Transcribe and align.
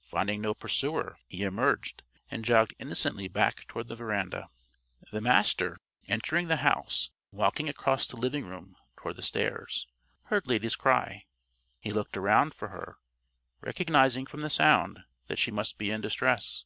Finding 0.00 0.40
no 0.40 0.54
pursuer, 0.54 1.18
he 1.28 1.42
emerged 1.42 2.02
and 2.30 2.46
jogged 2.46 2.72
innocently 2.78 3.28
back 3.28 3.66
toward 3.66 3.88
the 3.88 3.94
veranda. 3.94 4.48
The 5.12 5.20
Master, 5.20 5.76
entering 6.08 6.48
the 6.48 6.56
house 6.64 7.10
and 7.30 7.40
walking 7.40 7.68
across 7.68 8.06
the 8.06 8.16
living 8.16 8.46
room 8.46 8.76
toward 8.96 9.16
the 9.16 9.22
stairs, 9.22 9.86
heard 10.30 10.46
Lady's 10.46 10.76
cry. 10.76 11.26
He 11.78 11.92
looked 11.92 12.16
around 12.16 12.54
for 12.54 12.68
her, 12.68 12.96
recognizing 13.60 14.24
from 14.24 14.40
the 14.40 14.48
sound 14.48 15.00
that 15.26 15.38
she 15.38 15.50
must 15.50 15.76
be 15.76 15.90
in 15.90 16.00
distress. 16.00 16.64